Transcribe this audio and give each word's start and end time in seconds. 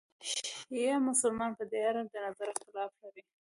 شیعه 0.29 0.95
مسلمانان 1.07 1.51
په 1.59 1.63
دې 1.71 1.79
اړه 1.89 2.01
د 2.11 2.15
نظر 2.25 2.47
اختلاف 2.51 2.91
لري. 3.01 3.23